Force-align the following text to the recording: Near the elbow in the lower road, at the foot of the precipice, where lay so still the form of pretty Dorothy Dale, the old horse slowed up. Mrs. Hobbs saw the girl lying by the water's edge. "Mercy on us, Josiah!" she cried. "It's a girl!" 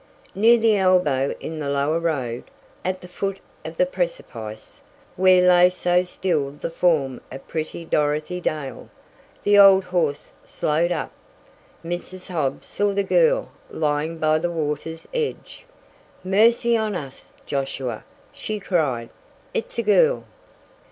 Near 0.33 0.57
the 0.57 0.77
elbow 0.77 1.35
in 1.39 1.59
the 1.59 1.69
lower 1.69 1.99
road, 1.99 2.45
at 2.83 3.01
the 3.01 3.07
foot 3.07 3.37
of 3.63 3.77
the 3.77 3.85
precipice, 3.85 4.81
where 5.15 5.47
lay 5.47 5.69
so 5.69 6.01
still 6.01 6.49
the 6.49 6.71
form 6.71 7.21
of 7.31 7.47
pretty 7.47 7.85
Dorothy 7.85 8.41
Dale, 8.41 8.89
the 9.43 9.59
old 9.59 9.83
horse 9.83 10.31
slowed 10.43 10.91
up. 10.91 11.11
Mrs. 11.85 12.29
Hobbs 12.29 12.65
saw 12.65 12.93
the 12.93 13.03
girl 13.03 13.51
lying 13.69 14.17
by 14.17 14.39
the 14.39 14.49
water's 14.49 15.07
edge. 15.13 15.65
"Mercy 16.23 16.75
on 16.75 16.95
us, 16.95 17.31
Josiah!" 17.45 18.01
she 18.33 18.59
cried. 18.59 19.11
"It's 19.53 19.77
a 19.77 19.83
girl!" 19.83 20.23